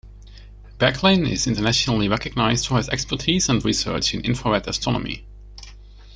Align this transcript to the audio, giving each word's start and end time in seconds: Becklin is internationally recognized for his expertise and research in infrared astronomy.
Becklin 0.79 1.29
is 1.31 1.45
internationally 1.45 2.07
recognized 2.09 2.65
for 2.65 2.77
his 2.77 2.89
expertise 2.89 3.49
and 3.49 3.63
research 3.63 4.15
in 4.15 4.25
infrared 4.25 4.67
astronomy. 4.67 5.27